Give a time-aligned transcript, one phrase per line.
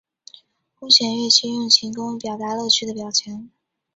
[0.79, 3.51] 弓弦乐器运用琴弓以表达乐曲的表情。